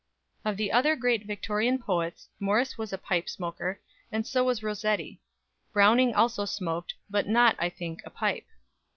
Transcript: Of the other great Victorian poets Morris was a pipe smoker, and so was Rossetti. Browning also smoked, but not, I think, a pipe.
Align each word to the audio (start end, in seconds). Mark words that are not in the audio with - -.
Of 0.43 0.57
the 0.57 0.71
other 0.71 0.95
great 0.95 1.27
Victorian 1.27 1.77
poets 1.77 2.27
Morris 2.39 2.75
was 2.75 2.91
a 2.91 2.97
pipe 2.97 3.29
smoker, 3.29 3.79
and 4.11 4.25
so 4.25 4.43
was 4.43 4.63
Rossetti. 4.63 5.21
Browning 5.73 6.15
also 6.15 6.43
smoked, 6.45 6.95
but 7.07 7.27
not, 7.27 7.55
I 7.59 7.69
think, 7.69 8.01
a 8.03 8.09
pipe. 8.09 8.47